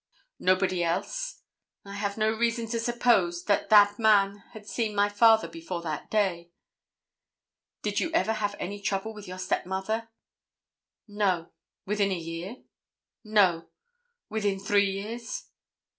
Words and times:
"Nobody 0.39 0.83
else?" 0.83 1.43
"I 1.85 1.93
have 1.93 2.17
no 2.17 2.31
reason 2.31 2.65
to 2.69 2.79
suppose 2.79 3.43
that 3.43 3.69
that 3.69 3.99
man 3.99 4.37
had 4.53 4.65
seen 4.67 4.95
my 4.95 5.09
father 5.09 5.47
before 5.47 5.83
that 5.83 6.09
day." 6.09 6.49
"Did 7.83 7.99
you 7.99 8.11
ever 8.11 8.33
have 8.33 8.55
any 8.59 8.81
trouble 8.81 9.13
with 9.13 9.27
your 9.27 9.37
stepmother?" 9.37 10.09
"No." 11.07 11.51
"Within 11.85 12.11
a 12.11 12.15
year?" 12.17 12.57
"No." 13.23 13.67
"Within 14.27 14.59
three 14.59 14.89
years?" 14.89 15.45